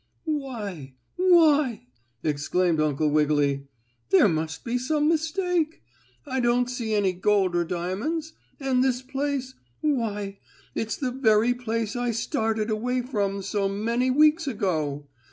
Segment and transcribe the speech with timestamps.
[0.25, 1.85] "Why why!"
[2.23, 3.67] exclaimed Uncle Wiggily.
[4.09, 5.83] "There must be some mistake.
[6.25, 8.33] I don't see any gold or diamonds.
[8.59, 10.39] And this place why,
[10.73, 15.07] it's the very place I started away from so many weeks ago!